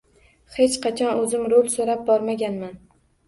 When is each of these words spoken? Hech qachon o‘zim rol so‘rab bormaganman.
Hech 0.53 0.77
qachon 0.85 1.19
o‘zim 1.25 1.45
rol 1.53 1.69
so‘rab 1.75 2.01
bormaganman. 2.09 2.73